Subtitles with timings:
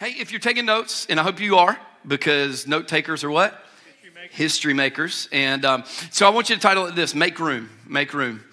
[0.00, 1.76] Hey, if you're taking notes, and I hope you are,
[2.06, 3.52] because note takers are what?
[3.84, 4.36] History makers.
[4.36, 5.28] History makers.
[5.32, 5.82] And um,
[6.12, 7.68] so I want you to title it this Make Room.
[7.84, 8.44] Make Room.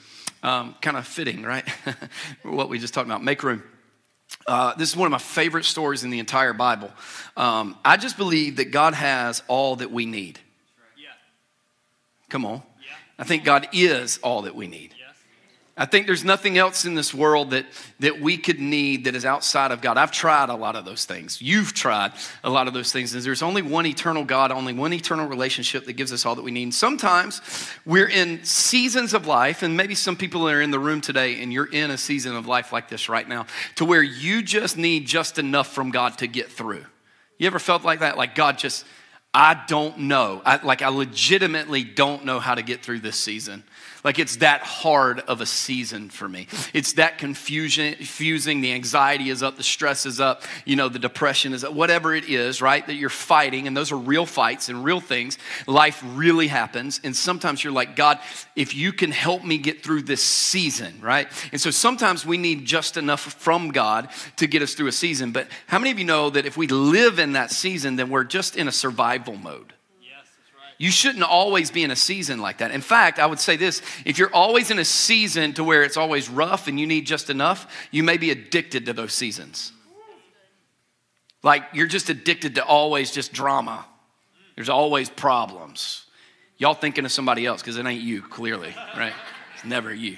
[0.42, 1.64] Um, kind of fitting, right?
[2.42, 3.24] what we just talked about.
[3.24, 3.62] Make Room.
[4.48, 6.90] Uh, this is one of my favorite stories in the entire Bible.
[7.38, 10.40] Um, I just believe that God has all that we need.
[12.30, 12.64] Come on.
[13.20, 14.95] I think God is all that we need.
[15.78, 17.66] I think there's nothing else in this world that,
[18.00, 19.98] that we could need that is outside of God.
[19.98, 21.42] I've tried a lot of those things.
[21.42, 22.14] You've tried
[22.46, 23.14] a lot of those things.
[23.14, 26.44] And there's only one eternal God, only one eternal relationship that gives us all that
[26.44, 26.64] we need.
[26.64, 27.42] And sometimes
[27.86, 31.52] we're in seasons of life, and maybe some people are in the room today, and
[31.52, 33.46] you're in a season of life like this right now,
[33.76, 36.86] to where you just need just enough from God to get through.
[37.38, 38.16] You ever felt like that?
[38.16, 38.86] Like God just,
[39.34, 40.42] I don't know.
[40.46, 43.66] I, like I legitimately don't know how to get through this season.
[44.06, 46.46] Like it's that hard of a season for me.
[46.74, 48.62] It's that confusion, confusing.
[48.62, 52.14] The anxiety is up, the stress is up, you know, the depression is up, whatever
[52.14, 52.86] it is, right?
[52.86, 55.40] That you're fighting, and those are real fights and real things.
[55.66, 57.02] Life really happens.
[57.04, 58.20] And sometimes you're like, God,
[58.56, 61.28] if you can help me get through this season, right?
[61.52, 65.32] And so sometimes we need just enough from God to get us through a season.
[65.32, 68.24] But how many of you know that if we live in that season, then we're
[68.24, 69.74] just in a survival mode?
[70.78, 72.72] You shouldn't always be in a season like that.
[72.72, 75.98] In fact, I would say this if you're always in a season to where it's
[75.98, 79.72] always rough and you need just enough, you may be addicted to those seasons.
[81.44, 83.86] Like you're just addicted to always just drama,
[84.56, 86.06] there's always problems.
[86.58, 89.14] Y'all thinking of somebody else because it ain't you, clearly, right?
[89.56, 90.18] It's never you.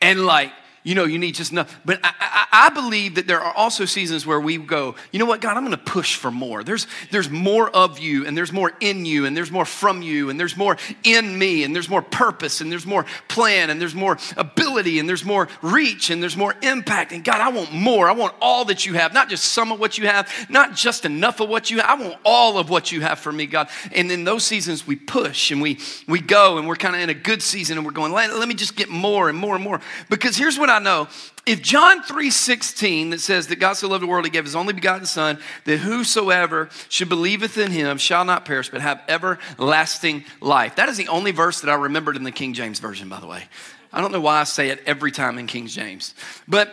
[0.00, 1.78] And like, you know, you need just enough.
[1.84, 5.26] But I, I, I, believe that there are also seasons where we go, you know
[5.26, 6.64] what, God, I'm going to push for more.
[6.64, 10.30] There's, there's more of you, and there's more in you, and there's more from you,
[10.30, 13.94] and there's more in me, and there's more purpose, and there's more plan, and there's
[13.94, 17.12] more ability, and there's more reach, and there's more impact.
[17.12, 18.08] And God, I want more.
[18.08, 21.04] I want all that you have, not just some of what you have, not just
[21.04, 22.00] enough of what you have.
[22.00, 23.68] I want all of what you have for me, God.
[23.92, 27.10] And in those seasons, we push and we, we go, and we're kind of in
[27.10, 29.62] a good season, and we're going, let, let me just get more and more and
[29.62, 29.80] more.
[30.08, 31.08] Because here's what I know
[31.46, 34.72] if John 3:16 that says that God so loved the world he gave his only
[34.72, 40.76] begotten son that whosoever should believeth in him shall not perish but have everlasting life.
[40.76, 43.26] That is the only verse that I remembered in the King James version by the
[43.26, 43.44] way.
[43.92, 46.14] I don't know why I say it every time in King James.
[46.46, 46.70] But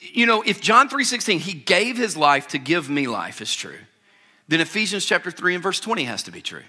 [0.00, 3.78] you know, if John 3:16 he gave his life to give me life is true,
[4.48, 6.62] then Ephesians chapter 3 and verse 20 has to be true.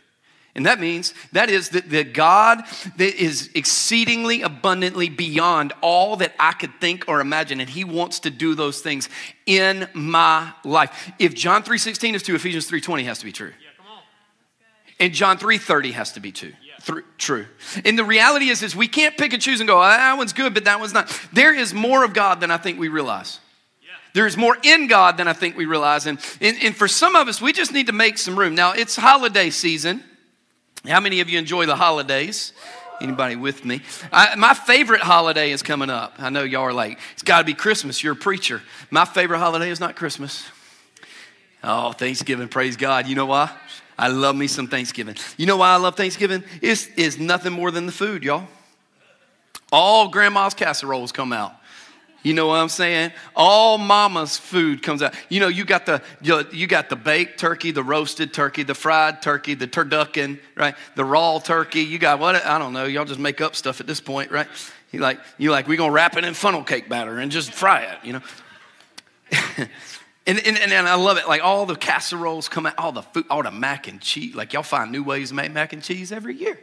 [0.55, 2.63] And that means that is that the God
[2.97, 8.21] that is exceedingly abundantly beyond all that I could think or imagine, and He wants
[8.21, 9.09] to do those things
[9.45, 11.11] in my life.
[11.19, 13.51] If John 3:16 is true, Ephesians 3:20 has to be true.
[13.61, 14.01] Yeah, come on.
[15.01, 16.53] And John 3:30 has to be true.
[16.61, 17.01] Yeah.
[17.17, 17.47] true.
[17.83, 20.33] And the reality is, is we can't pick and choose and go, oh, that one's
[20.33, 21.09] good, but that one's not.
[21.33, 23.39] There is more of God than I think we realize.
[24.13, 26.05] There's more in God than I think we realize.
[26.05, 28.55] And, and, and for some of us, we just need to make some room.
[28.55, 30.01] Now, it's holiday season.
[30.87, 32.53] How many of you enjoy the holidays?
[33.01, 33.81] Anybody with me?
[34.11, 36.15] I, my favorite holiday is coming up.
[36.17, 38.01] I know y'all are like, it's got to be Christmas.
[38.03, 38.61] You're a preacher.
[38.89, 40.47] My favorite holiday is not Christmas.
[41.63, 42.47] Oh, Thanksgiving.
[42.47, 43.07] Praise God.
[43.07, 43.51] You know why?
[43.97, 45.15] I love me some Thanksgiving.
[45.37, 46.43] You know why I love Thanksgiving?
[46.61, 48.47] It's, it's nothing more than the food, y'all.
[49.71, 51.53] All grandma's casseroles come out.
[52.25, 53.11] You know what I'm saying?
[53.35, 55.13] All mama's food comes out.
[55.29, 59.21] You know, you got the you got the baked turkey, the roasted turkey, the fried
[59.21, 60.73] turkey, the turducken, right?
[60.95, 61.81] The raw turkey.
[61.81, 62.43] You got what?
[62.43, 62.85] I don't know.
[62.85, 64.47] Y'all just make up stuff at this point, right?
[64.91, 67.81] You like you like we're gonna wrap it in funnel cake batter and just fry
[67.83, 68.21] it, you know.
[70.25, 71.27] and, and, and I love it.
[71.27, 74.33] Like all the casseroles come out, all the food, all the mac and cheese.
[74.33, 76.57] Like y'all find new ways to make mac and cheese every year.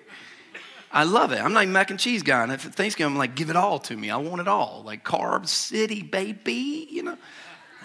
[0.93, 1.41] I love it.
[1.41, 2.43] I'm not even mac and cheese guy.
[2.43, 4.11] And at Thanksgiving, I'm like, give it all to me.
[4.11, 4.83] I want it all.
[4.85, 6.87] Like Carb City, baby.
[6.91, 7.19] You know,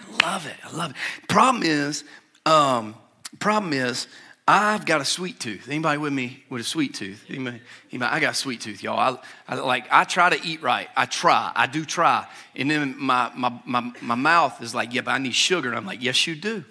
[0.06, 0.56] I love it.
[0.62, 0.96] I love it.
[1.28, 2.04] Problem is,
[2.44, 2.94] um,
[3.38, 4.06] problem is,
[4.46, 5.68] I've got a sweet tooth.
[5.68, 7.22] Anybody with me with a sweet tooth?
[7.28, 7.60] Anybody,
[7.92, 8.98] anybody, I got a sweet tooth, y'all.
[8.98, 10.88] I, I, like I try to eat right.
[10.96, 11.52] I try.
[11.54, 12.26] I do try.
[12.56, 15.68] And then my, my, my, my mouth is like, yeah, but I need sugar.
[15.68, 16.64] And I'm like, yes, you do.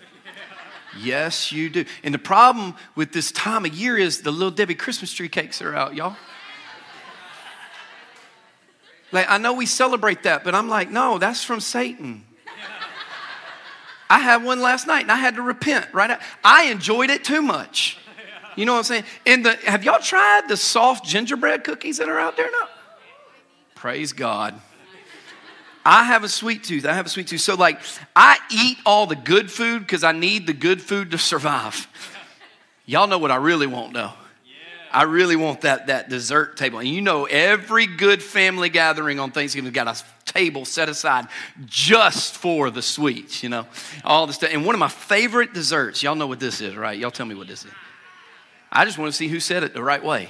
[0.99, 1.85] Yes, you do.
[2.03, 5.61] And the problem with this time of year is the little Debbie Christmas tree cakes
[5.61, 6.15] are out, y'all.
[9.11, 12.23] Like, I know we celebrate that, but I'm like, no, that's from Satan.
[14.09, 16.19] I had one last night and I had to repent, right?
[16.43, 17.97] I enjoyed it too much.
[18.55, 19.03] You know what I'm saying?
[19.25, 22.67] And the, have y'all tried the soft gingerbread cookies that are out there now?
[23.75, 24.59] Praise God.
[25.85, 26.85] I have a sweet tooth.
[26.85, 27.39] I have a sweet tooth.
[27.39, 27.79] So, like,
[28.15, 31.87] I eat all the good food because I need the good food to survive.
[32.85, 34.11] Y'all know what I really want, though.
[34.97, 36.79] I really want that, that dessert table.
[36.79, 41.27] And you know, every good family gathering on Thanksgiving got a table set aside
[41.67, 43.67] just for the sweets, you know,
[44.03, 44.49] all the stuff.
[44.51, 46.97] And one of my favorite desserts, y'all know what this is, right?
[46.97, 47.71] Y'all tell me what this is.
[48.71, 50.29] I just want to see who said it the right way.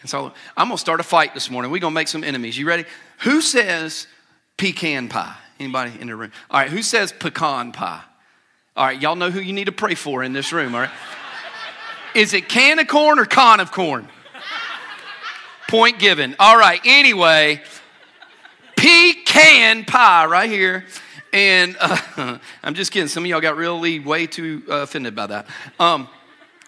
[0.00, 1.70] And so I'm going to start a fight this morning.
[1.70, 2.58] We're going to make some enemies.
[2.58, 2.86] You ready?
[3.18, 4.08] Who says
[4.56, 5.36] pecan pie?
[5.60, 6.32] Anybody in the room?
[6.50, 8.02] All right, who says pecan pie?
[8.76, 10.90] All right, y'all know who you need to pray for in this room, all right?
[12.14, 14.08] Is it can of corn or con of corn?
[15.68, 16.36] Point given.
[16.38, 17.62] All right, anyway,
[18.76, 20.84] pecan pie right here.
[21.32, 23.08] And uh, I'm just kidding.
[23.08, 25.46] Some of y'all got really way too uh, offended by that.
[25.80, 26.08] Um,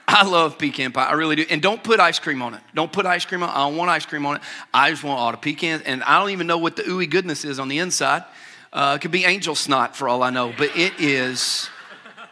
[0.08, 1.06] I love pecan pie.
[1.06, 1.44] I really do.
[1.49, 2.61] And don't put ice cream on it.
[2.75, 3.52] Don't put ice cream on it.
[3.52, 4.43] I don't want ice cream on it.
[4.73, 5.82] I just want all the pecans.
[5.82, 8.25] And I don't even know what the ooey goodness is on the inside.
[8.73, 10.52] Uh, it could be angel snot for all I know.
[10.56, 11.69] But it is,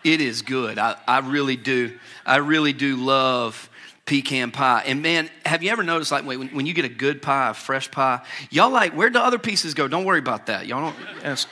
[0.05, 0.79] it is good.
[0.79, 1.99] I, I really do.
[2.25, 3.69] I really do love
[4.05, 4.83] pecan pie.
[4.87, 7.55] And man, have you ever noticed, like, when, when you get a good pie, a
[7.55, 8.21] fresh pie,
[8.51, 9.89] y'all like, where'd the other pieces go?
[9.89, 10.67] Don't worry about that.
[10.67, 11.49] Y'all don't ask.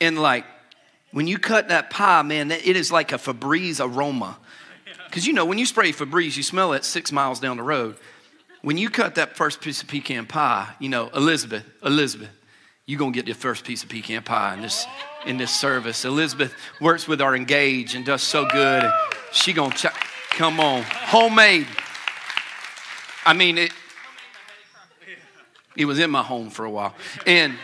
[0.00, 0.44] And like,
[1.12, 4.38] when you cut that pie, man, it is like a Febreze aroma.
[5.06, 7.96] Because you know, when you spray Febreze, you smell it six miles down the road.
[8.62, 12.30] When you cut that first piece of pecan pie, you know, Elizabeth, Elizabeth,
[12.90, 14.84] you're going to get the first piece of pecan pie in this,
[15.24, 16.04] in this service.
[16.04, 18.82] Elizabeth works with our Engage and does so good.
[18.82, 18.92] And
[19.30, 19.94] she going to check.
[20.30, 20.82] Come on.
[20.82, 21.68] Homemade.
[23.24, 23.70] I mean, it,
[25.76, 26.96] it was in my home for a while.
[27.26, 27.54] And,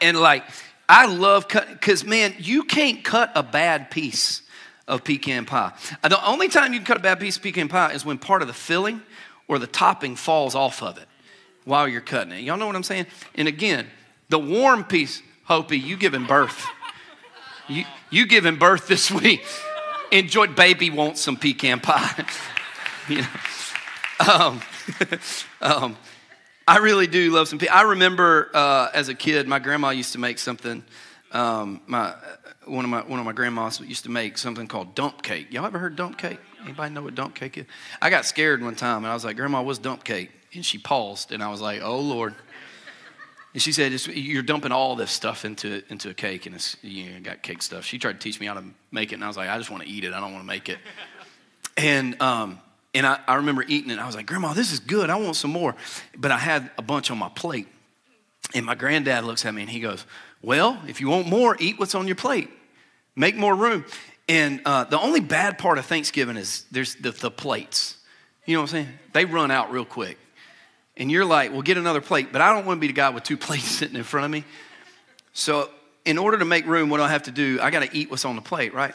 [0.00, 0.42] and like,
[0.88, 4.42] I love cutting, because man, you can't cut a bad piece
[4.88, 5.72] of pecan pie.
[6.02, 8.18] Uh, the only time you can cut a bad piece of pecan pie is when
[8.18, 9.02] part of the filling
[9.46, 11.06] or the topping falls off of it
[11.64, 12.40] while you're cutting it.
[12.40, 13.06] Y'all know what I'm saying?
[13.36, 13.86] And again,
[14.30, 16.66] the warm piece, Hopi, you giving birth.
[17.68, 19.44] You, you giving birth this week.
[20.10, 22.24] Enjoy, baby wants some pecan pie.
[23.08, 24.32] you know?
[24.32, 24.62] um,
[25.60, 25.96] um,
[26.66, 27.58] I really do love some.
[27.58, 27.66] Pie.
[27.70, 30.84] I remember uh, as a kid, my grandma used to make something.
[31.32, 32.14] Um, my
[32.66, 35.52] one of my one of my grandmas used to make something called dump cake.
[35.52, 36.38] Y'all ever heard dump cake?
[36.62, 37.66] Anybody know what dump cake is?
[38.00, 40.30] I got scared one time and I was like, Grandma, what's dump cake?
[40.52, 42.34] And she paused and I was like, Oh Lord.
[43.52, 47.10] And she said, You're dumping all this stuff into, into a cake and it's, you
[47.10, 47.84] know, got cake stuff.
[47.84, 49.70] She tried to teach me how to make it and I was like, I just
[49.70, 50.12] want to eat it.
[50.12, 50.78] I don't want to make it.
[51.76, 52.60] And, um,
[52.92, 53.98] and I, I remember eating it.
[53.98, 55.08] I was like, Grandma, this is good.
[55.08, 55.74] I want some more.
[56.14, 57.68] But I had a bunch on my plate.
[58.54, 60.04] And my granddad looks at me and he goes,
[60.42, 62.50] Well, if you want more, eat what's on your plate.
[63.16, 63.84] Make more room.
[64.28, 67.96] And uh, the only bad part of Thanksgiving is there's the, the plates.
[68.46, 68.98] You know what I'm saying?
[69.12, 70.18] They run out real quick.
[71.00, 72.28] And you're like, well, get another plate.
[72.30, 74.30] But I don't want to be the guy with two plates sitting in front of
[74.30, 74.44] me.
[75.32, 75.68] So,
[76.04, 77.58] in order to make room, what do I have to do?
[77.60, 78.94] I got to eat what's on the plate, right?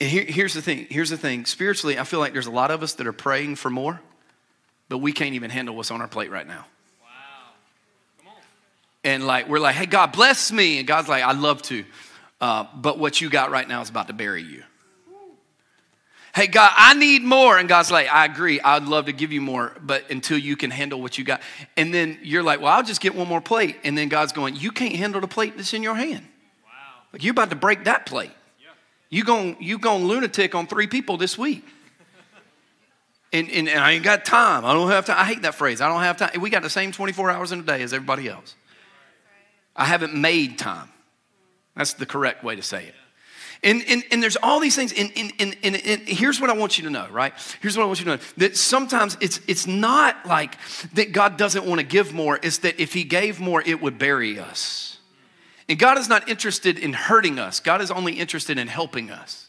[0.00, 0.86] And here, here's the thing.
[0.88, 1.44] Here's the thing.
[1.44, 4.00] Spiritually, I feel like there's a lot of us that are praying for more,
[4.88, 6.64] but we can't even handle what's on our plate right now.
[7.02, 8.32] Wow.
[9.04, 10.78] And like, we're like, hey, God, bless me.
[10.78, 11.84] And God's like, I'd love to.
[12.40, 14.62] Uh, but what you got right now is about to bury you.
[16.34, 17.58] Hey, God, I need more.
[17.58, 18.58] And God's like, I agree.
[18.60, 21.42] I'd love to give you more, but until you can handle what you got.
[21.76, 23.76] And then you're like, well, I'll just get one more plate.
[23.84, 26.26] And then God's going, you can't handle the plate that's in your hand.
[26.64, 26.70] Wow.
[27.12, 28.30] Like, you're about to break that plate.
[28.58, 28.70] Yeah.
[29.10, 31.66] You going you going lunatic on three people this week.
[33.34, 34.64] and, and, and I ain't got time.
[34.64, 35.18] I don't have time.
[35.18, 35.82] I hate that phrase.
[35.82, 36.40] I don't have time.
[36.40, 38.54] We got the same 24 hours in a day as everybody else.
[39.76, 40.88] I haven't made time.
[41.76, 42.94] That's the correct way to say it.
[43.64, 44.92] And, and, and there's all these things.
[44.92, 47.32] And, and, and, and, and here's what I want you to know, right?
[47.60, 50.56] Here's what I want you to know that sometimes it's, it's not like
[50.94, 53.98] that God doesn't want to give more, it's that if He gave more, it would
[53.98, 54.98] bury us.
[55.68, 59.48] And God is not interested in hurting us, God is only interested in helping us.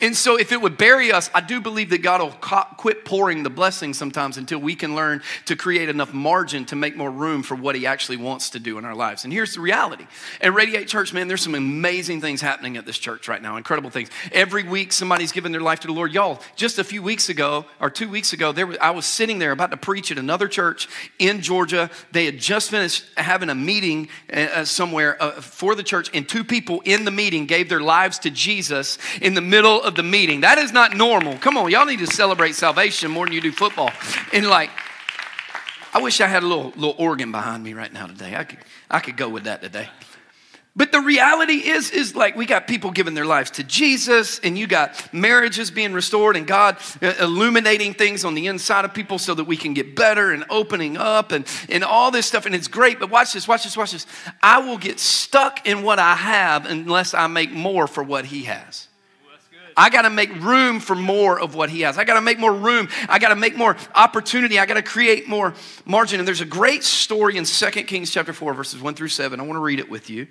[0.00, 2.32] And so, if it would bury us, I do believe that God will
[2.76, 6.96] quit pouring the blessings sometimes until we can learn to create enough margin to make
[6.96, 9.24] more room for what He actually wants to do in our lives.
[9.24, 10.06] And here's the reality
[10.40, 13.90] at Radiate Church, man, there's some amazing things happening at this church right now, incredible
[13.90, 14.10] things.
[14.32, 16.12] Every week, somebody's giving their life to the Lord.
[16.12, 19.38] Y'all, just a few weeks ago, or two weeks ago, there was, I was sitting
[19.38, 21.90] there about to preach at another church in Georgia.
[22.12, 26.28] They had just finished having a meeting uh, uh somewhere uh, for the church, and
[26.28, 29.94] two people in the meeting gave their lives to Jesus in the middle middle of
[29.94, 30.42] the meeting.
[30.42, 31.36] That is not normal.
[31.38, 33.90] Come on, y'all need to celebrate salvation more than you do football.
[34.32, 34.70] And like,
[35.92, 38.36] I wish I had a little, little organ behind me right now today.
[38.36, 38.58] I could,
[38.90, 39.88] I could go with that today.
[40.76, 44.58] But the reality is, is like we got people giving their lives to Jesus, and
[44.58, 49.18] you got marriages being restored, and God uh, illuminating things on the inside of people
[49.18, 52.44] so that we can get better and opening up and, and all this stuff.
[52.44, 53.00] And it's great.
[53.00, 54.06] But watch this, watch this, watch this.
[54.42, 58.42] I will get stuck in what I have unless I make more for what He
[58.42, 58.88] has.
[59.76, 61.98] I got to make room for more of what he has.
[61.98, 62.88] I got to make more room.
[63.08, 64.58] I got to make more opportunity.
[64.58, 65.52] I got to create more
[65.84, 66.18] margin.
[66.18, 69.38] And there's a great story in 2 Kings chapter 4, verses 1 through 7.
[69.38, 70.28] I want to read it with you.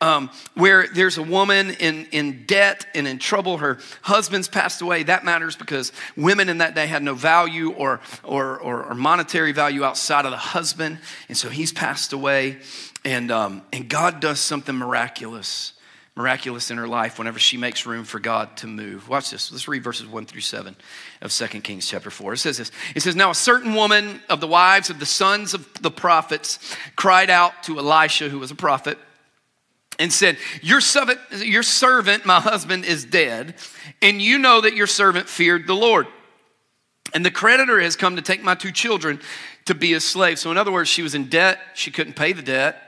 [0.00, 3.58] Um, where there's a woman in, in debt and in trouble.
[3.58, 5.02] Her husband's passed away.
[5.02, 9.50] That matters because women in that day had no value or, or, or, or monetary
[9.50, 10.98] value outside of the husband.
[11.28, 12.58] And so he's passed away.
[13.04, 15.72] And, um, and God does something miraculous
[16.18, 19.08] miraculous in her life whenever she makes room for God to move.
[19.08, 19.52] Watch this.
[19.52, 20.74] Let's read verses 1 through 7
[21.22, 22.32] of 2 Kings chapter 4.
[22.32, 22.72] It says this.
[22.96, 26.58] It says, Now a certain woman of the wives of the sons of the prophets
[26.96, 28.98] cried out to Elisha, who was a prophet,
[30.00, 33.54] and said, Your servant, your servant, my husband, is dead,
[34.02, 36.08] and you know that your servant feared the Lord.
[37.14, 39.20] And the creditor has come to take my two children
[39.66, 40.40] to be a slave.
[40.40, 41.60] So, in other words, she was in debt.
[41.74, 42.87] She couldn't pay the debt.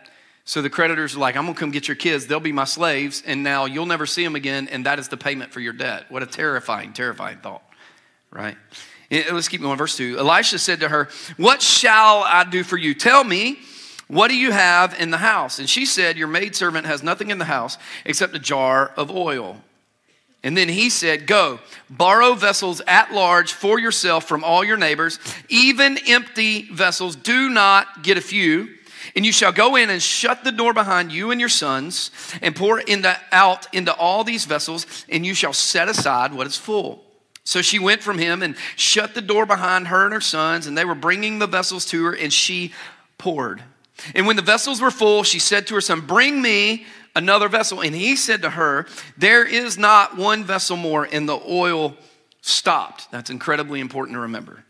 [0.51, 2.27] So the creditors are like, I'm gonna come get your kids.
[2.27, 5.17] They'll be my slaves, and now you'll never see them again, and that is the
[5.17, 6.07] payment for your debt.
[6.09, 7.63] What a terrifying, terrifying thought,
[8.33, 8.57] right?
[9.13, 9.79] Eh, eh, let's keep going.
[9.79, 12.95] Verse 2 Elisha said to her, What shall I do for you?
[12.95, 13.61] Tell me,
[14.09, 15.61] what do you have in the house?
[15.61, 19.57] And she said, Your maidservant has nothing in the house except a jar of oil.
[20.43, 25.21] And then he said, Go, borrow vessels at large for yourself from all your neighbors,
[25.49, 27.15] even empty vessels.
[27.15, 28.71] Do not get a few.
[29.15, 32.11] And you shall go in and shut the door behind you and your sons,
[32.43, 36.57] and pour into, out into all these vessels, and you shall set aside what is
[36.57, 37.05] full.
[37.45, 40.77] So she went from him and shut the door behind her and her sons, and
[40.77, 42.73] they were bringing the vessels to her, and she
[43.19, 43.63] poured.
[44.15, 47.81] And when the vessels were full, she said to her son, Bring me another vessel.
[47.81, 51.97] And he said to her, There is not one vessel more, and the oil
[52.41, 53.11] stopped.
[53.11, 54.65] That's incredibly important to remember.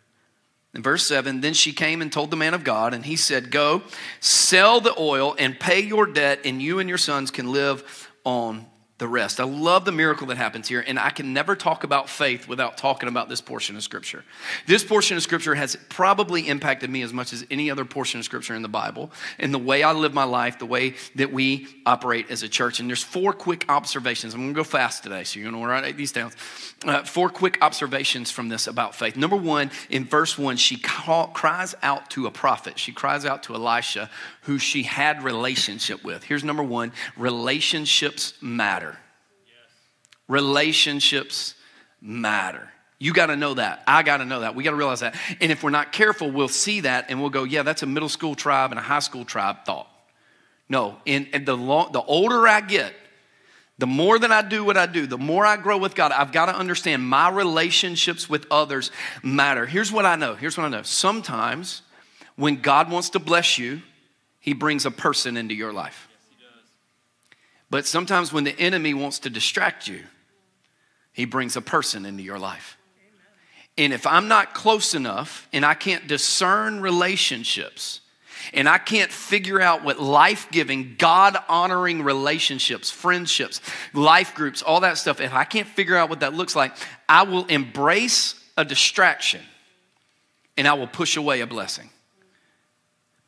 [0.73, 3.51] In verse 7, then she came and told the man of God, and he said,
[3.51, 3.83] Go,
[4.21, 8.67] sell the oil and pay your debt, and you and your sons can live on
[9.01, 9.41] the rest.
[9.41, 12.77] I love the miracle that happens here, and I can never talk about faith without
[12.77, 14.25] talking about this portion of Scripture.
[14.67, 18.25] This portion of Scripture has probably impacted me as much as any other portion of
[18.25, 21.67] Scripture in the Bible, and the way I live my life, the way that we
[21.85, 22.79] operate as a church.
[22.79, 24.35] And there's four quick observations.
[24.35, 26.31] I'm going to go fast today, so you're going to write these down.
[26.85, 29.17] Uh, four quick observations from this about faith.
[29.17, 32.79] Number one, in verse one, she call, cries out to a prophet.
[32.79, 34.11] She cries out to Elisha,
[34.43, 36.25] who she had relationship with.
[36.25, 38.97] Here's number one: relationships matter.
[40.29, 41.55] Relationships
[42.01, 42.69] matter.
[43.01, 43.83] You got to know that.
[43.87, 44.55] I got to know that.
[44.55, 45.17] We got to realize that.
[45.41, 48.11] And if we're not careful, we'll see that and we'll go, yeah, that's a middle
[48.11, 49.89] school tribe and a high school tribe thought.
[50.69, 52.93] No, and, and the, long, the older I get,
[53.79, 56.31] the more that I do what I do, the more I grow with God, I've
[56.31, 58.91] got to understand my relationships with others
[59.23, 59.65] matter.
[59.65, 60.35] Here's what I know.
[60.35, 60.83] Here's what I know.
[60.83, 61.81] Sometimes
[62.37, 63.81] when God wants to bless you,
[64.41, 66.09] he brings a person into your life.
[67.69, 70.03] but sometimes when the enemy wants to distract you,
[71.13, 72.77] he brings a person into your life.
[73.79, 78.01] And if I'm not close enough and I can't discern relationships,
[78.53, 83.61] and I can't figure out what life giving, God honoring relationships, friendships,
[83.93, 86.75] life groups, all that stuff, if I can't figure out what that looks like,
[87.09, 89.43] I will embrace a distraction
[90.57, 91.91] and I will push away a blessing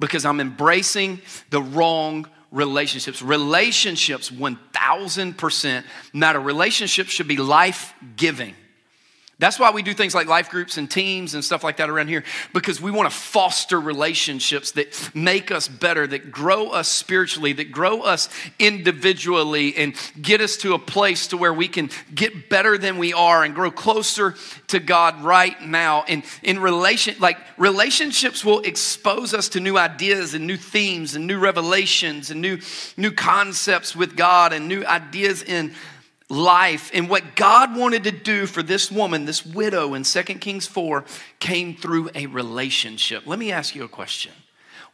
[0.02, 3.23] because I'm embracing the wrong relationships.
[3.23, 6.40] Relationships, 1000% matter.
[6.40, 8.56] Relationships should be life giving.
[9.42, 12.06] That's why we do things like life groups and teams and stuff like that around
[12.06, 12.22] here
[12.52, 17.72] because we want to foster relationships that make us better, that grow us spiritually, that
[17.72, 18.28] grow us
[18.61, 23.12] individually and get us to a place to where we can get better than we
[23.12, 24.37] are and grow closer
[24.68, 26.04] to God right now.
[26.06, 31.26] And in relation like relationships will expose us to new ideas and new themes and
[31.26, 32.61] new revelations and new
[32.96, 35.75] new concepts with God and new ideas in
[36.32, 40.66] life and what God wanted to do for this woman, this widow in 2 Kings
[40.66, 41.04] 4,
[41.38, 43.26] came through a relationship.
[43.26, 44.32] Let me ask you a question.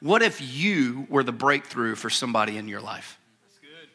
[0.01, 3.19] What if you were the breakthrough for somebody in your life?
[3.43, 3.89] That's good.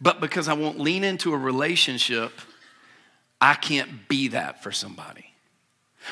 [0.00, 2.32] But because I won't lean into a relationship,
[3.38, 5.34] I can't be that for somebody.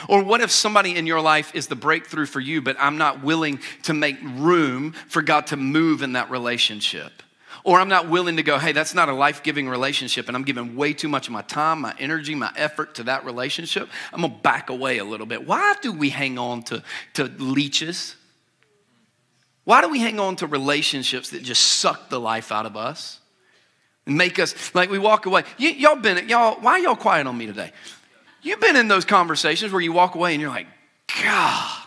[0.07, 3.23] Or what if somebody in your life is the breakthrough for you, but I'm not
[3.23, 7.23] willing to make room for God to move in that relationship?
[7.65, 10.45] Or I'm not willing to go, hey, that's not a life giving relationship, and I'm
[10.45, 13.89] giving way too much of my time, my energy, my effort to that relationship.
[14.13, 15.47] I'm gonna back away a little bit.
[15.47, 16.83] Why do we hang on to,
[17.15, 18.17] to leeches?
[19.65, 23.19] Why do we hang on to relationships that just suck the life out of us?
[24.07, 25.45] And make us like we walk away.
[25.59, 27.73] Y- y'all been y'all, why y'all quiet on me today?
[28.43, 30.67] You've been in those conversations where you walk away and you're like,
[31.23, 31.87] God,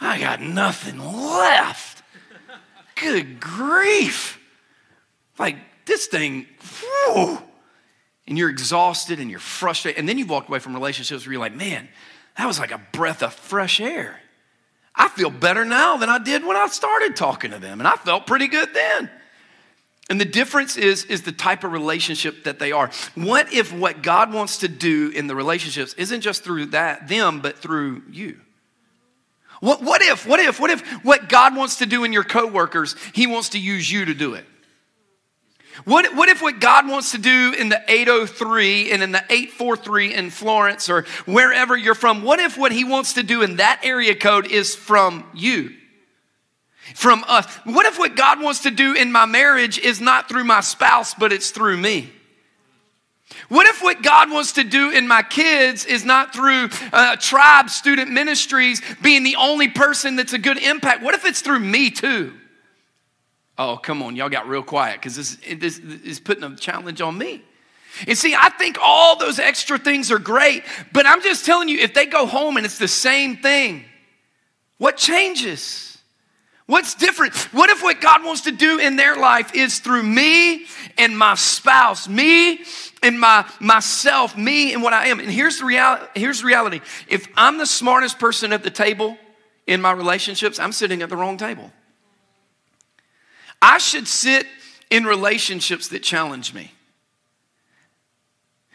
[0.00, 2.02] I got nothing left.
[2.94, 4.40] Good grief.
[5.38, 6.46] Like, this thing,
[6.80, 7.38] whew,
[8.26, 9.98] and you're exhausted and you're frustrated.
[9.98, 11.88] And then you walk away from relationships where you're like, man,
[12.38, 14.20] that was like a breath of fresh air.
[14.94, 17.96] I feel better now than I did when I started talking to them, and I
[17.96, 19.10] felt pretty good then.
[20.08, 22.90] And the difference is, is the type of relationship that they are.
[23.14, 27.40] What if what God wants to do in the relationships isn't just through that them,
[27.40, 28.38] but through you?
[29.60, 32.96] What, what if, what if, what if what God wants to do in your coworkers,
[33.14, 34.44] He wants to use you to do it?
[35.84, 40.14] What, what if what God wants to do in the 803 and in the 843
[40.14, 43.80] in Florence or wherever you're from, what if what He wants to do in that
[43.82, 45.74] area code is from you?
[46.94, 47.46] From us.
[47.64, 51.12] What if what God wants to do in my marriage is not through my spouse,
[51.14, 52.12] but it's through me?
[53.48, 57.68] What if what God wants to do in my kids is not through uh, tribe
[57.68, 61.02] student ministries being the only person that's a good impact?
[61.02, 62.34] What if it's through me too?
[63.56, 67.16] Oh, come on, y'all got real quiet because this, this is putting a challenge on
[67.16, 67.42] me.
[68.08, 71.78] And see, I think all those extra things are great, but I'm just telling you,
[71.78, 73.84] if they go home and it's the same thing,
[74.78, 75.94] what changes?
[76.66, 77.34] What's different?
[77.52, 81.34] What if what God wants to do in their life is through me and my
[81.34, 82.60] spouse, me
[83.02, 85.20] and my myself, me and what I am?
[85.20, 86.80] And here's the reality, here's the reality.
[87.06, 89.18] If I'm the smartest person at the table
[89.66, 91.70] in my relationships, I'm sitting at the wrong table.
[93.64, 94.46] I should sit
[94.90, 96.70] in relationships that challenge me,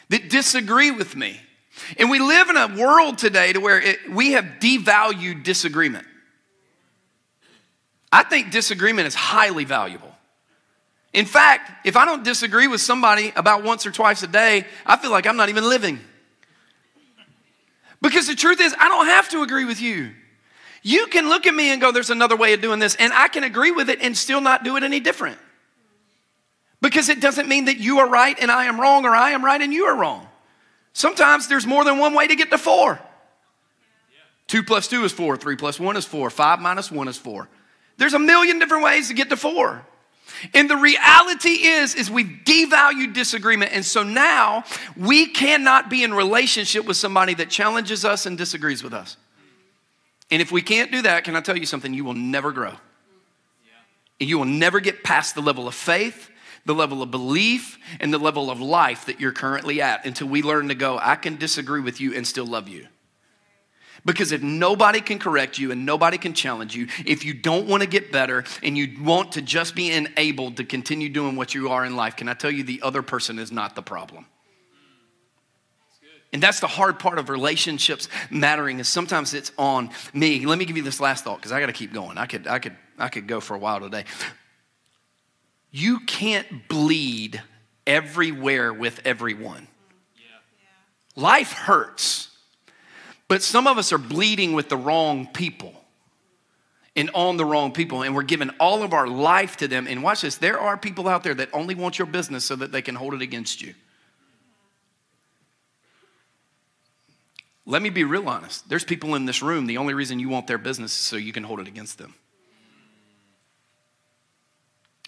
[0.10, 1.40] that disagree with me.
[2.00, 6.08] And we live in a world today to where it, we have devalued disagreement.
[8.12, 10.12] I think disagreement is highly valuable.
[11.14, 14.98] In fact, if I don't disagree with somebody about once or twice a day, I
[14.98, 16.00] feel like I'm not even living.
[18.02, 20.14] Because the truth is, I don't have to agree with you.
[20.82, 23.28] You can look at me and go, there's another way of doing this, and I
[23.28, 25.38] can agree with it and still not do it any different.
[26.82, 29.44] Because it doesn't mean that you are right and I am wrong, or I am
[29.44, 30.28] right and you are wrong.
[30.94, 33.00] Sometimes there's more than one way to get to four.
[34.48, 37.48] Two plus two is four, three plus one is four, five minus one is four.
[37.98, 39.86] There's a million different ways to get to four.
[40.54, 43.74] And the reality is, is we've devalued disagreement.
[43.74, 44.64] And so now
[44.96, 49.18] we cannot be in relationship with somebody that challenges us and disagrees with us.
[50.32, 51.94] And if we can't do that, can I tell you something?
[51.94, 52.74] You will never grow.
[54.20, 56.30] You will never get past the level of faith,
[56.66, 60.42] the level of belief, and the level of life that you're currently at until we
[60.42, 62.88] learn to go, I can disagree with you and still love you.
[64.06, 67.84] Because if nobody can correct you and nobody can challenge you, if you don't want
[67.84, 71.70] to get better and you want to just be enabled to continue doing what you
[71.70, 74.26] are in life, can I tell you the other person is not the problem?
[76.32, 80.46] And that's the hard part of relationships mattering is sometimes it's on me.
[80.46, 82.18] Let me give you this last thought because I got to keep going.
[82.18, 84.06] I could, I could, I could go for a while today.
[85.72, 87.42] You can't bleed
[87.88, 89.68] everywhere with everyone.
[90.16, 91.22] Yeah.
[91.22, 92.30] Life hurts,
[93.28, 95.74] but some of us are bleeding with the wrong people
[96.96, 99.88] and on the wrong people, and we're giving all of our life to them.
[99.88, 102.72] And watch this there are people out there that only want your business so that
[102.72, 103.74] they can hold it against you.
[107.70, 108.68] Let me be real honest.
[108.68, 111.32] There's people in this room, the only reason you want their business is so you
[111.32, 112.16] can hold it against them.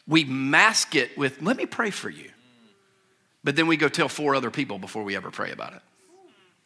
[0.07, 2.29] We mask it with, let me pray for you.
[3.43, 5.81] But then we go tell four other people before we ever pray about it.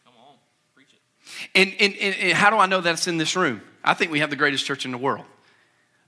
[0.03, 0.35] Come on,
[0.75, 1.49] preach it.
[1.55, 3.61] And, and, and, and how do I know that's in this room?
[3.81, 5.25] I think we have the greatest church in the world.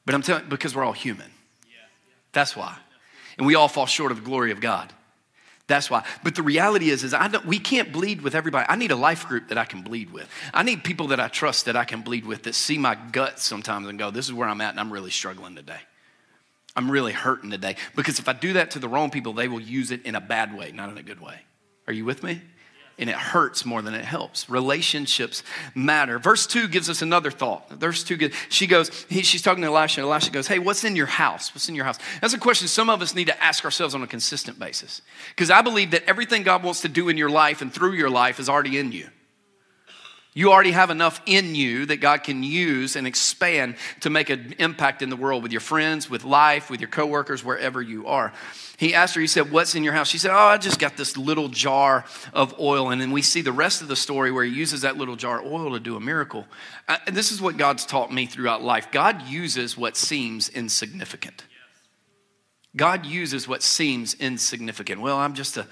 [0.06, 1.32] But I'm telling because we're all human.
[2.34, 2.78] That's why.
[3.38, 4.92] And we all fall short of the glory of God.
[5.68, 6.06] That's why.
[6.24, 8.66] But the reality is, is I don't, we can't bleed with everybody.
[8.70, 10.30] I need a life group that I can bleed with.
[10.54, 13.44] I need people that I trust that I can bleed with that see my guts
[13.44, 15.80] sometimes and go, this is where I'm at and I'm really struggling today.
[16.76, 17.76] I'm really hurting today.
[17.96, 20.22] Because if I do that to the wrong people, they will use it in a
[20.22, 21.42] bad way, not in a good way.
[21.86, 22.42] Are you with me?
[23.00, 24.50] And it hurts more than it helps.
[24.50, 25.44] Relationships
[25.76, 26.18] matter.
[26.18, 27.70] Verse 2 gives us another thought.
[27.72, 30.84] Verse 2 gives, she goes, he, she's talking to Elisha, and Elisha goes, Hey, what's
[30.84, 31.54] in your house?
[31.54, 32.00] What's in your house?
[32.22, 35.02] That's a question some of us need to ask ourselves on a consistent basis.
[35.30, 38.10] Because I believe that everything God wants to do in your life and through your
[38.10, 39.10] life is already in you.
[40.38, 44.54] You already have enough in you that God can use and expand to make an
[44.60, 48.32] impact in the world with your friends, with life, with your coworkers, wherever you are.
[48.78, 50.08] He asked her, he said, What's in your house?
[50.08, 52.92] She said, Oh, I just got this little jar of oil.
[52.92, 55.40] And then we see the rest of the story where he uses that little jar
[55.44, 56.46] of oil to do a miracle.
[56.88, 61.46] Uh, and this is what God's taught me throughout life God uses what seems insignificant.
[62.76, 65.02] God uses what seems insignificant.
[65.02, 65.66] Well, I'm just a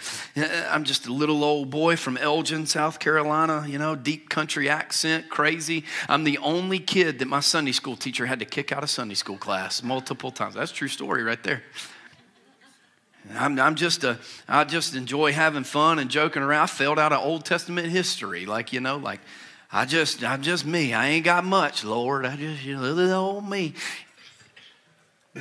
[0.71, 5.29] I'm just a little old boy from Elgin, South Carolina, you know, deep country accent,
[5.29, 5.84] crazy.
[6.10, 9.15] I'm the only kid that my Sunday school teacher had to kick out of Sunday
[9.15, 10.55] school class multiple times.
[10.55, 11.63] That's true story right there.
[13.34, 16.63] I'm, I'm just a, I just enjoy having fun and joking around.
[16.63, 19.19] I filled out of Old Testament history, like you know, like
[19.71, 20.93] I just, I'm just me.
[20.93, 22.25] I ain't got much, Lord.
[22.25, 23.73] I just, you know, little old me.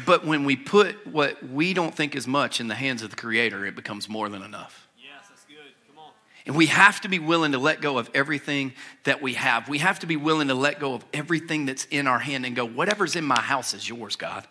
[0.04, 3.16] But when we put what we don't think is much in the hands of the
[3.16, 4.88] Creator, it becomes more than enough.
[4.98, 5.56] Yes, that's good.
[5.86, 6.10] Come on.
[6.46, 8.72] And we have to be willing to let go of everything
[9.04, 9.68] that we have.
[9.68, 12.56] We have to be willing to let go of everything that's in our hand and
[12.56, 14.48] go, whatever's in my house is yours, God.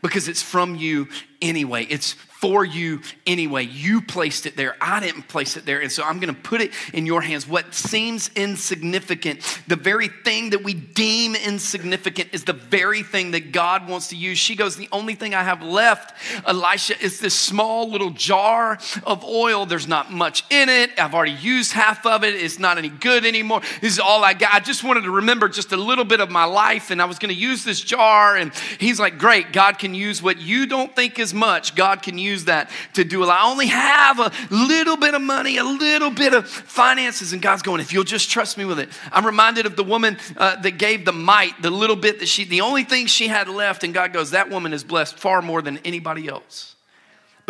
[0.00, 1.08] Because it's from you
[1.42, 1.84] anyway.
[1.84, 3.62] It's for you anyway.
[3.64, 4.74] You placed it there.
[4.80, 5.80] I didn't place it there.
[5.80, 7.46] And so I'm going to put it in your hands.
[7.46, 13.52] What seems insignificant, the very thing that we deem insignificant, is the very thing that
[13.52, 14.38] God wants to use.
[14.38, 16.14] She goes, The only thing I have left,
[16.46, 19.66] Elisha, is this small little jar of oil.
[19.66, 20.98] There's not much in it.
[20.98, 22.34] I've already used half of it.
[22.34, 23.60] It's not any good anymore.
[23.82, 24.54] This is all I got.
[24.54, 27.18] I just wanted to remember just a little bit of my life, and I was
[27.18, 28.36] going to use this jar.
[28.36, 31.74] And he's like, Great, God can use what you don't think is much.
[31.74, 33.40] God can use use that to do a lot.
[33.40, 37.32] I only have a little bit of money, a little bit of finances.
[37.32, 38.88] And God's going, if you'll just trust me with it.
[39.12, 42.44] I'm reminded of the woman uh, that gave the mite, the little bit that she,
[42.44, 43.84] the only thing she had left.
[43.84, 46.76] And God goes, that woman is blessed far more than anybody else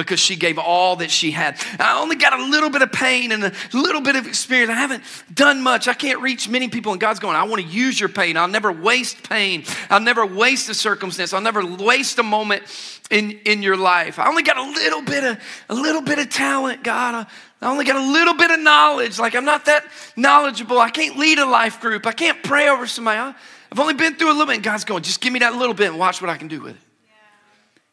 [0.01, 1.61] because she gave all that she had.
[1.79, 4.71] I only got a little bit of pain and a little bit of experience.
[4.71, 5.89] I haven't done much.
[5.89, 6.93] I can't reach many people.
[6.93, 8.37] And God's going, I want to use your pain.
[8.37, 9.65] I'll never waste pain.
[9.91, 11.33] I'll never waste a circumstance.
[11.33, 12.63] I'll never waste a moment
[13.11, 14.19] in, in your life.
[14.19, 17.27] I only got a little bit of a little bit of talent, God.
[17.61, 19.19] I only got a little bit of knowledge.
[19.19, 19.85] Like I'm not that
[20.17, 20.79] knowledgeable.
[20.79, 22.07] I can't lead a life group.
[22.07, 23.37] I can't pray over somebody.
[23.73, 24.57] I've only been through a little bit.
[24.57, 26.61] And God's going, just give me that little bit and watch what I can do
[26.61, 26.83] with it.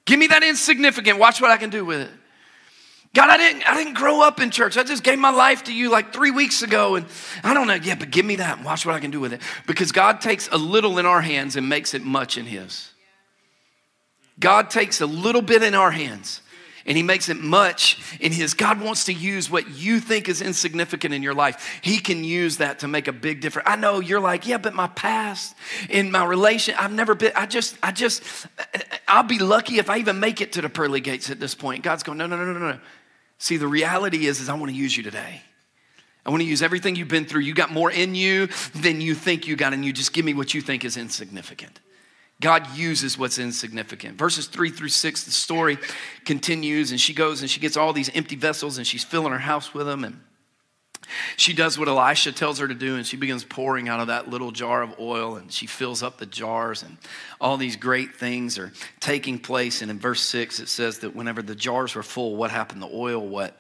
[0.06, 1.19] Give me that insignificant.
[1.19, 2.10] Watch what I can do with it.
[3.13, 4.77] God, I didn't, I didn't grow up in church.
[4.77, 6.95] I just gave my life to you like three weeks ago.
[6.95, 7.06] And
[7.43, 7.73] I don't know.
[7.73, 9.41] Yeah, but give me that and watch what I can do with it.
[9.65, 12.91] Because God takes a little in our hands and makes it much in His.
[14.39, 16.41] God takes a little bit in our hands
[16.86, 18.54] and he makes it much in his.
[18.54, 21.80] God wants to use what you think is insignificant in your life.
[21.82, 23.67] He can use that to make a big difference.
[23.69, 25.56] I know you're like, yeah, but my past
[25.89, 28.23] in my relation, I've never been, I just, I just,
[29.08, 31.84] I'll be lucky if I even make it to the pearly gates at this point.
[31.84, 32.80] God's going, no, no, no, no, no.
[33.38, 35.41] See, the reality is, is I want to use you today.
[36.26, 37.41] I want to use everything you've been through.
[37.41, 39.93] You got more in you than you think you got in you.
[39.93, 41.80] Just give me what you think is insignificant.
[42.39, 44.17] God uses what's insignificant.
[44.17, 45.78] Verses three through six, the story
[46.23, 49.39] continues, and she goes and she gets all these empty vessels and she's filling her
[49.39, 50.04] house with them.
[50.04, 50.19] And
[51.38, 54.30] she does what Elisha tells her to do, and she begins pouring out of that
[54.30, 56.97] little jar of oil, and she fills up the jars, and
[57.39, 59.82] all these great things are taking place.
[59.82, 62.82] And in verse six, it says that whenever the jars were full, what happened?
[62.82, 63.58] The oil, what?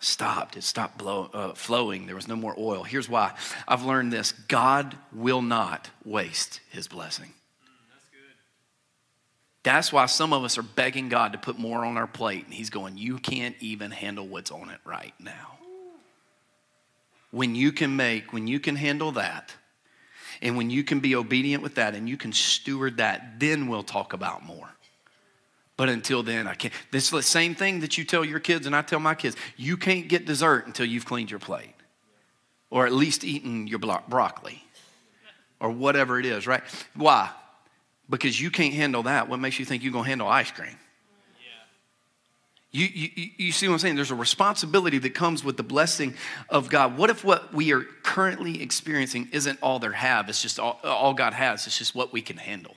[0.00, 0.58] Stopped.
[0.58, 2.04] It stopped blow, uh, flowing.
[2.04, 2.82] There was no more oil.
[2.82, 3.32] Here's why.
[3.66, 7.32] I've learned this God will not waste his blessing.
[9.64, 12.44] That's why some of us are begging God to put more on our plate.
[12.44, 15.58] And He's going, You can't even handle what's on it right now.
[17.32, 19.52] When you can make, when you can handle that,
[20.42, 23.82] and when you can be obedient with that and you can steward that, then we'll
[23.82, 24.68] talk about more.
[25.76, 26.72] But until then, I can't.
[26.92, 29.36] This is the same thing that you tell your kids and I tell my kids.
[29.56, 31.74] You can't get dessert until you've cleaned your plate
[32.70, 34.62] or at least eaten your broccoli
[35.58, 36.62] or whatever it is, right?
[36.94, 37.30] Why?
[38.08, 39.28] Because you can't handle that.
[39.28, 40.76] What makes you think you're going to handle ice cream?
[42.74, 43.94] You, you, you see what I'm saying?
[43.94, 46.14] There's a responsibility that comes with the blessing
[46.48, 46.98] of God.
[46.98, 50.28] What if what we are currently experiencing isn't all there have?
[50.28, 51.68] It's just all, all God has.
[51.68, 52.74] It's just what we can handle.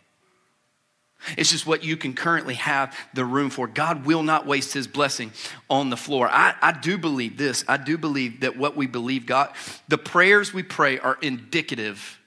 [1.35, 3.65] It's just what you can currently have the room for.
[3.65, 5.31] God will not waste his blessing
[5.67, 6.29] on the floor.
[6.29, 7.65] I, I do believe this.
[7.67, 9.51] I do believe that what we believe God,
[9.87, 12.19] the prayers we pray are indicative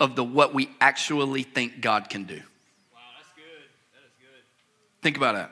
[0.00, 2.34] of the what we actually think God can do.
[2.34, 3.44] Wow, that's good.
[3.92, 5.02] That is good.
[5.02, 5.50] Think about that.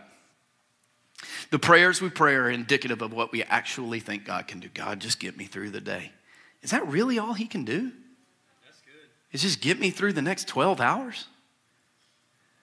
[1.50, 4.68] The prayers we pray are indicative of what we actually think God can do.
[4.72, 6.11] God, just get me through the day.
[6.62, 7.92] Is that really all He can do?
[8.64, 9.09] That's good.
[9.33, 11.26] Is just get me through the next 12 hours?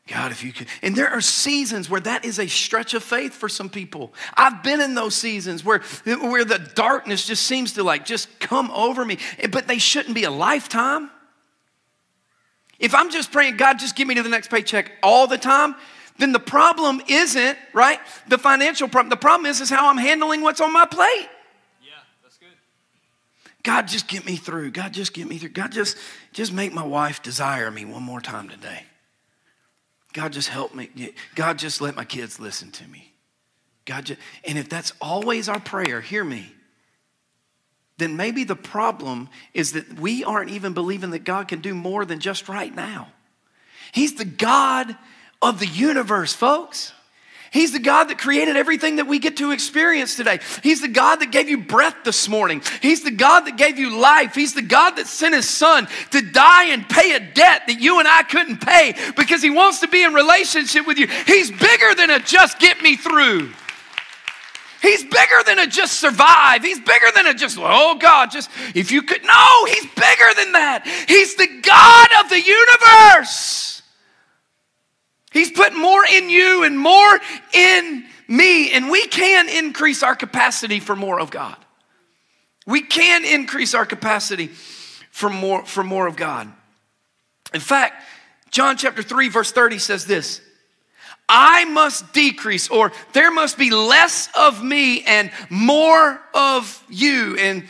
[0.09, 0.67] God, if you could.
[0.81, 4.11] And there are seasons where that is a stretch of faith for some people.
[4.35, 8.71] I've been in those seasons where, where the darkness just seems to like just come
[8.71, 9.19] over me,
[9.51, 11.11] but they shouldn't be a lifetime.
[12.79, 15.75] If I'm just praying, God, just give me to the next paycheck all the time,
[16.17, 17.99] then the problem isn't, right?
[18.27, 19.09] The financial problem.
[19.09, 21.29] The problem is, is how I'm handling what's on my plate.
[21.81, 21.91] Yeah,
[22.23, 22.47] that's good.
[23.63, 24.71] God, just get me through.
[24.71, 25.49] God, just get me through.
[25.49, 25.97] God, just,
[26.31, 28.83] just make my wife desire me one more time today.
[30.13, 30.89] God, just help me.
[31.35, 33.13] God, just let my kids listen to me.
[33.85, 36.53] God, just, and if that's always our prayer, hear me
[37.99, 42.05] then maybe the problem is that we aren't even believing that God can do more
[42.05, 43.09] than just right now.
[43.91, 44.95] He's the God
[45.41, 46.93] of the universe, folks.
[47.51, 50.39] He's the God that created everything that we get to experience today.
[50.61, 52.61] He's the God that gave you breath this morning.
[52.81, 54.35] He's the God that gave you life.
[54.35, 57.99] He's the God that sent his son to die and pay a debt that you
[57.99, 61.07] and I couldn't pay because he wants to be in relationship with you.
[61.07, 63.51] He's bigger than a just get me through.
[64.81, 66.63] He's bigger than a just survive.
[66.63, 69.23] He's bigger than a just, oh God, just if you could.
[69.23, 70.87] No, he's bigger than that.
[71.07, 73.81] He's the God of the universe.
[75.31, 77.19] He's put more in you and more
[77.53, 81.57] in me, and we can increase our capacity for more of God.
[82.65, 84.47] We can increase our capacity
[85.11, 86.51] for more, for more of God.
[87.53, 88.03] In fact,
[88.51, 90.41] John chapter 3, verse 30 says this
[91.29, 97.37] I must decrease, or there must be less of me and more of you.
[97.37, 97.67] And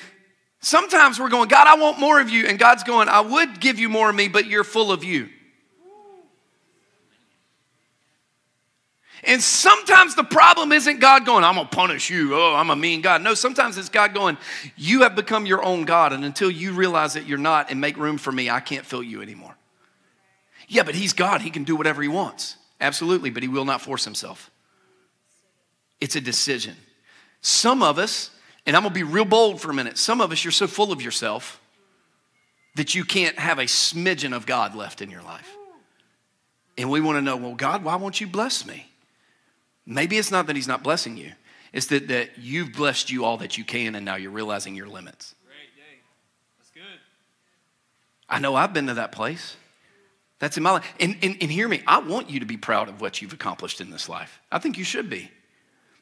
[0.62, 2.48] sometimes we're going, God, I want more of you.
[2.48, 5.28] And God's going, I would give you more of me, but you're full of you.
[9.24, 12.36] And sometimes the problem isn't God going, I'm gonna punish you.
[12.36, 13.22] Oh, I'm a mean God.
[13.22, 14.38] No, sometimes it's God going,
[14.78, 16.14] You have become your own God.
[16.14, 19.04] And until you realize that you're not and make room for me, I can't fill
[19.04, 19.58] you anymore.
[20.70, 21.42] Yeah, but He's God.
[21.42, 22.56] He can do whatever He wants.
[22.82, 24.52] Absolutely, but He will not force Himself.
[26.00, 26.76] It's a decision.
[27.42, 28.32] Some of us,
[28.66, 30.92] and I'm gonna be real bold for a minute, some of us, you're so full
[30.92, 31.62] of yourself
[32.76, 35.56] that you can't have a smidgen of God left in your life.
[36.78, 38.90] And we wanna know, well, God, why won't you bless me?
[39.86, 41.32] Maybe it's not that he's not blessing you.
[41.74, 44.88] It's that, that you've blessed you all that you can and now you're realizing your
[44.88, 45.36] limits.
[45.46, 46.00] Great day.
[46.60, 47.00] That's good.
[48.30, 49.56] I know I've been to that place.
[50.40, 50.94] That's in my life.
[51.00, 53.82] And, and, and hear me, I want you to be proud of what you've accomplished
[53.82, 54.40] in this life.
[54.52, 55.30] I think you should be.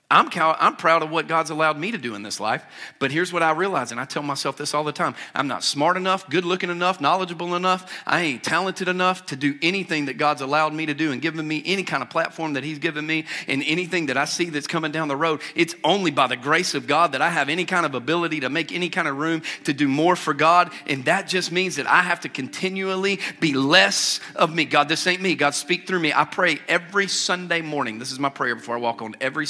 [0.10, 2.63] I'm, I'm proud of what God's allowed me to do in this life,
[2.98, 5.65] but here's what I realize, and I tell myself this all the time I'm not
[5.65, 10.17] smart enough, good looking enough, knowledgeable enough, I ain't talented enough to do anything that
[10.17, 13.06] God's allowed me to do and given me any kind of platform that He's given
[13.06, 15.41] me and anything that I see that's coming down the road.
[15.56, 18.50] It's only by the grace of God that I have any kind of ability to
[18.50, 21.88] make any kind of room to do more for God, and that just means that
[21.88, 24.63] I have to continually be less of me.
[24.63, 25.36] God, this ain't me.
[25.36, 26.13] God, speak through me.
[26.13, 28.00] I pray every Sunday morning.
[28.00, 29.46] This is my prayer before I walk on every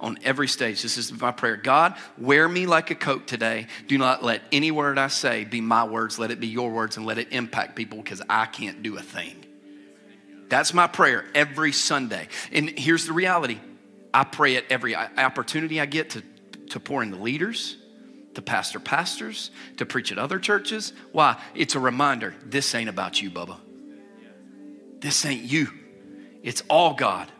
[0.00, 0.82] on every stage.
[0.82, 1.56] This is my prayer.
[1.56, 3.66] God, wear me like a coat today.
[3.86, 6.18] Do not let any word I say be my words.
[6.18, 9.02] Let it be your words and let it impact people because I can't do a
[9.02, 9.44] thing.
[10.48, 12.28] That's my prayer every Sunday.
[12.52, 13.58] And here's the reality
[14.12, 16.22] I pray at every opportunity I get to,
[16.70, 17.76] to pour into leaders,
[18.34, 20.92] to pastor pastors, to preach at other churches.
[21.12, 21.36] Why?
[21.54, 23.58] It's a reminder this ain't about you, Bubba.
[25.00, 25.68] This ain't you.
[26.42, 27.30] It's all God.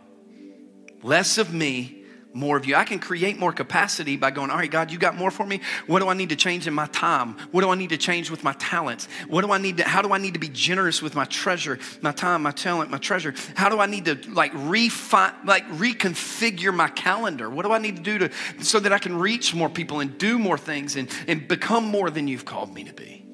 [1.02, 1.97] Less of me
[2.38, 2.76] more of you.
[2.76, 5.60] I can create more capacity by going, all right, God, you got more for me.
[5.86, 7.36] What do I need to change in my time?
[7.50, 9.08] What do I need to change with my talents?
[9.26, 11.78] What do I need to, how do I need to be generous with my treasure,
[12.00, 13.34] my time, my talent, my treasure?
[13.56, 17.50] How do I need to like refine, like reconfigure my calendar?
[17.50, 20.16] What do I need to do to, so that I can reach more people and
[20.16, 23.26] do more things and, and become more than you've called me to be?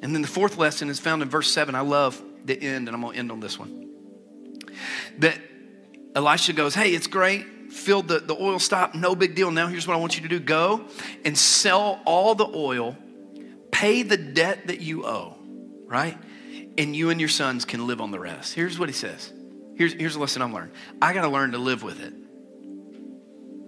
[0.00, 1.74] And then the fourth lesson is found in verse seven.
[1.74, 3.90] I love the end, and I'm going to end on this one.
[5.18, 5.36] That
[6.14, 9.50] Elisha goes, Hey, it's great filled the, the oil stop, no big deal.
[9.50, 10.84] Now, here's what I want you to do go
[11.24, 12.96] and sell all the oil,
[13.70, 15.36] pay the debt that you owe,
[15.86, 16.16] right?
[16.76, 18.54] And you and your sons can live on the rest.
[18.54, 19.32] Here's what he says.
[19.76, 20.74] Here's, here's a lesson I'm learning.
[21.00, 22.12] I got to learn to live with it.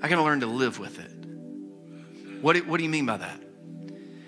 [0.03, 2.41] I got to learn to live with it.
[2.41, 3.41] What do, what do you mean by that?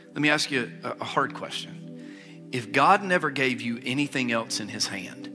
[0.08, 2.48] Let me ask you a, a hard question.
[2.52, 5.30] If God never gave you anything else in his hand,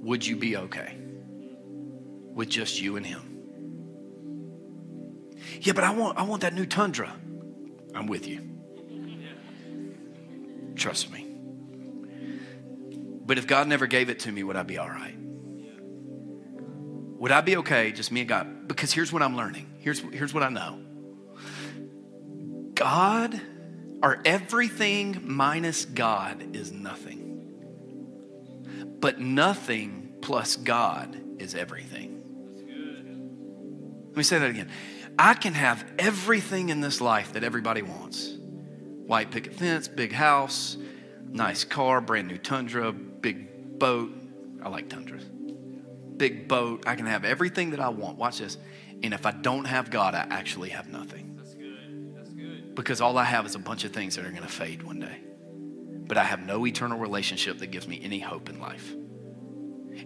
[0.00, 0.97] would you be okay?
[2.38, 3.20] With just you and him.
[5.60, 7.12] Yeah, but I want, I want that new Tundra.
[7.92, 8.48] I'm with you.
[10.76, 11.26] Trust me.
[13.26, 15.16] But if God never gave it to me, would I be all right?
[17.18, 18.68] Would I be okay, just me and God?
[18.68, 19.74] Because here's what I'm learning.
[19.80, 20.78] Here's, here's what I know
[22.74, 23.40] God,
[24.00, 27.24] or everything minus God, is nothing.
[29.00, 32.17] But nothing plus God is everything.
[34.08, 34.70] Let me say that again.
[35.18, 38.36] I can have everything in this life that everybody wants
[39.08, 40.76] white picket fence, big house,
[41.30, 44.12] nice car, brand new Tundra, big boat.
[44.62, 45.24] I like Tundras.
[46.16, 46.84] Big boat.
[46.86, 48.18] I can have everything that I want.
[48.18, 48.58] Watch this.
[49.02, 51.36] And if I don't have God, I actually have nothing.
[51.36, 52.14] That's good.
[52.16, 52.74] That's good.
[52.74, 55.00] Because all I have is a bunch of things that are going to fade one
[55.00, 55.20] day.
[56.06, 58.92] But I have no eternal relationship that gives me any hope in life.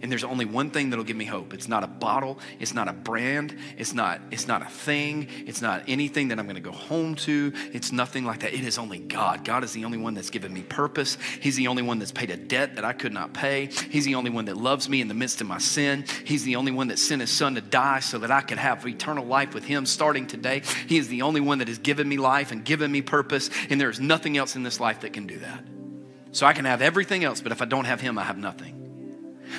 [0.01, 1.53] And there's only one thing that'll give me hope.
[1.53, 5.61] It's not a bottle, it's not a brand, it's not it's not a thing, it's
[5.61, 7.53] not anything that I'm going to go home to.
[7.71, 8.53] It's nothing like that.
[8.53, 9.43] It is only God.
[9.43, 11.17] God is the only one that's given me purpose.
[11.39, 13.67] He's the only one that's paid a debt that I could not pay.
[13.89, 16.05] He's the only one that loves me in the midst of my sin.
[16.25, 18.85] He's the only one that sent his son to die so that I could have
[18.85, 20.61] eternal life with him starting today.
[20.87, 23.79] He is the only one that has given me life and given me purpose, and
[23.79, 25.63] there is nothing else in this life that can do that.
[26.31, 28.82] So I can have everything else, but if I don't have him, I have nothing.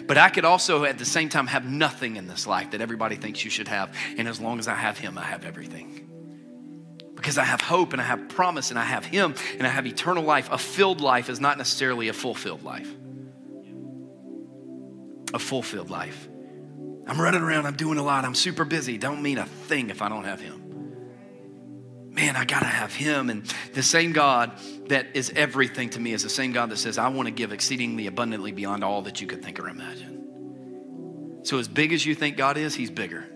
[0.06, 3.16] But I could also at the same time have nothing in this life that everybody
[3.16, 3.94] thinks you should have.
[4.16, 6.10] And as long as I have Him, I have everything.
[7.14, 9.86] Because I have hope and I have promise and I have Him and I have
[9.86, 10.48] eternal life.
[10.50, 12.90] A filled life is not necessarily a fulfilled life.
[15.32, 16.28] A fulfilled life.
[17.06, 18.96] I'm running around, I'm doing a lot, I'm super busy.
[18.96, 20.63] Don't mean a thing if I don't have Him
[22.14, 23.28] man, I got to have him.
[23.28, 24.52] And the same God
[24.88, 27.52] that is everything to me is the same God that says, I want to give
[27.52, 31.40] exceedingly abundantly beyond all that you could think or imagine.
[31.42, 33.26] So, as big as you think God is, he's bigger.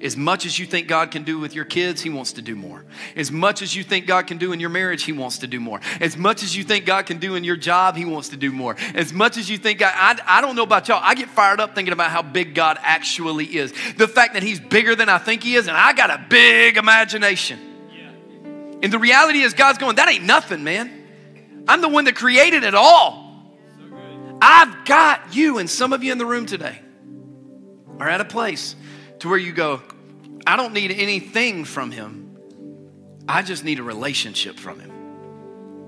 [0.00, 2.54] As much as you think God can do with your kids, He wants to do
[2.54, 2.84] more.
[3.14, 5.58] As much as you think God can do in your marriage, He wants to do
[5.58, 5.80] more.
[6.00, 8.52] As much as you think God can do in your job, He wants to do
[8.52, 8.76] more.
[8.94, 11.60] As much as you think, God, I, I don't know about y'all, I get fired
[11.60, 13.72] up thinking about how big God actually is.
[13.96, 16.76] The fact that He's bigger than I think He is, and I got a big
[16.76, 17.75] imagination.
[18.82, 21.64] And the reality is, God's going, that ain't nothing, man.
[21.68, 23.24] I'm the one that created it all.
[24.40, 26.80] I've got you, and some of you in the room today
[27.98, 28.76] are at a place
[29.20, 29.82] to where you go,
[30.46, 32.36] I don't need anything from Him.
[33.28, 34.92] I just need a relationship from Him.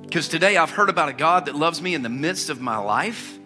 [0.03, 2.79] Because today I've heard about a God that loves me in the midst of my
[2.79, 3.39] life,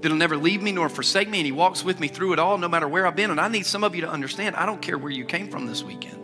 [0.00, 2.56] that'll never leave me nor forsake me, and He walks with me through it all,
[2.56, 3.32] no matter where I've been.
[3.32, 5.66] And I need some of you to understand I don't care where you came from
[5.66, 6.21] this weekend.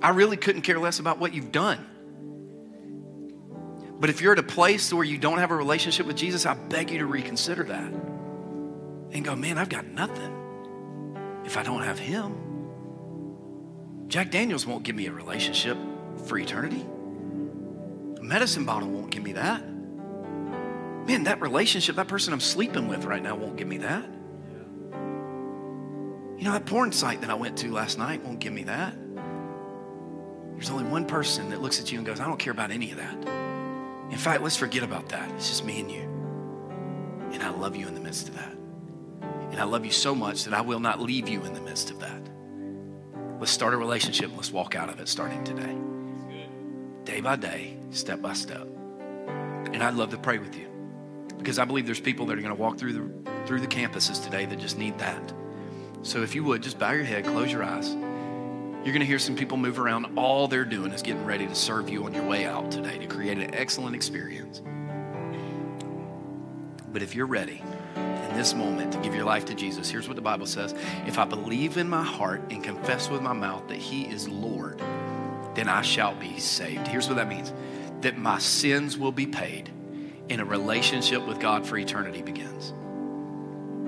[0.00, 1.86] I really couldn't care less about what you've done.
[4.00, 6.54] But if you're at a place where you don't have a relationship with Jesus, I
[6.54, 7.92] beg you to reconsider that
[9.10, 12.36] and go, man, I've got nothing if I don't have Him.
[14.06, 15.76] Jack Daniels won't give me a relationship
[16.26, 16.84] for eternity.
[18.20, 19.62] A medicine bottle won't give me that.
[21.06, 24.04] Man, that relationship, that person I'm sleeping with right now won't give me that.
[26.38, 28.94] You know, that porn site that I went to last night won't give me that.
[30.58, 32.90] There's only one person that looks at you and goes, I don't care about any
[32.90, 33.14] of that.
[34.10, 35.30] In fact, let's forget about that.
[35.36, 36.00] It's just me and you.
[37.32, 38.56] And I love you in the midst of that.
[39.52, 41.92] And I love you so much that I will not leave you in the midst
[41.92, 42.20] of that.
[43.38, 44.32] Let's start a relationship.
[44.34, 45.76] Let's walk out of it starting today.
[47.04, 48.66] Day by day, step by step.
[49.72, 50.66] And I'd love to pray with you
[51.38, 54.20] because I believe there's people that are going to walk through the, through the campuses
[54.24, 55.32] today that just need that.
[56.02, 57.94] So if you would, just bow your head, close your eyes.
[58.84, 60.16] You're going to hear some people move around.
[60.16, 63.06] All they're doing is getting ready to serve you on your way out today to
[63.06, 64.62] create an excellent experience.
[66.92, 67.62] But if you're ready
[67.96, 70.74] in this moment to give your life to Jesus, here's what the Bible says
[71.06, 74.78] If I believe in my heart and confess with my mouth that He is Lord,
[75.54, 76.86] then I shall be saved.
[76.86, 77.52] Here's what that means
[78.00, 79.70] that my sins will be paid
[80.30, 82.70] and a relationship with God for eternity begins.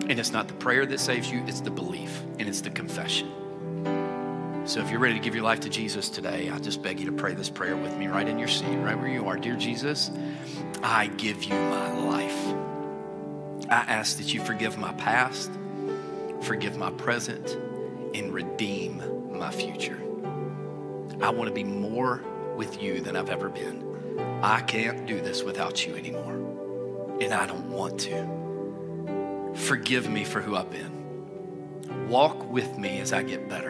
[0.09, 3.31] And it's not the prayer that saves you, it's the belief and it's the confession.
[4.71, 7.07] So if you're ready to give your life to Jesus today, I just beg you
[7.07, 9.37] to pray this prayer with me right in your seat, right where you are.
[9.37, 10.13] Dear Jesus,
[10.81, 12.55] I give you my life.
[13.69, 15.51] I ask that you forgive my past,
[16.43, 17.59] forgive my present,
[18.15, 19.03] and redeem
[19.37, 20.01] my future.
[21.21, 22.23] I want to be more
[22.55, 23.85] with you than I've ever been.
[24.41, 29.53] I can't do this without you anymore, and I don't want to.
[29.53, 32.09] Forgive me for who I've been.
[32.09, 33.70] Walk with me as I get better.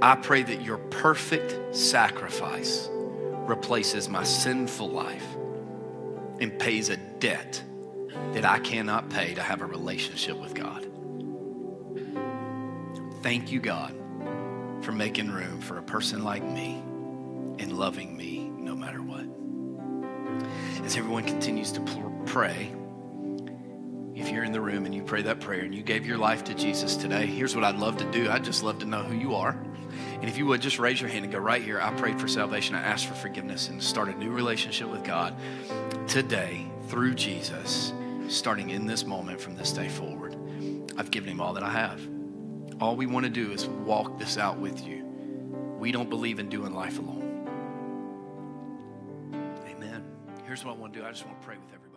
[0.00, 5.26] I pray that your perfect sacrifice replaces my sinful life
[6.40, 7.62] and pays a debt
[8.32, 10.86] that I cannot pay to have a relationship with God.
[13.22, 13.92] Thank you, God,
[14.82, 16.74] for making room for a person like me
[17.58, 19.26] and loving me no matter what.
[20.84, 21.80] As everyone continues to
[22.26, 22.72] pray,
[24.14, 26.44] if you're in the room and you pray that prayer and you gave your life
[26.44, 28.30] to Jesus today, here's what I'd love to do.
[28.30, 29.60] I'd just love to know who you are.
[30.20, 32.26] And if you would just raise your hand and go right here, I prayed for
[32.26, 32.74] salvation.
[32.74, 35.36] I asked for forgiveness and start a new relationship with God
[36.08, 37.92] today through Jesus,
[38.26, 40.36] starting in this moment from this day forward.
[40.96, 42.00] I've given him all that I have.
[42.80, 45.04] All we want to do is walk this out with you.
[45.78, 47.24] We don't believe in doing life alone.
[49.68, 50.04] Amen.
[50.46, 51.87] Here's what I want to do I just want to pray with everyone.